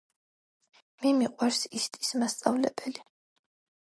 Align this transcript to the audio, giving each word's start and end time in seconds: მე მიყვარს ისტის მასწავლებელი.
მე 1.03 1.11
მიყვარს 1.17 1.59
ისტის 1.79 2.09
მასწავლებელი. 2.23 3.05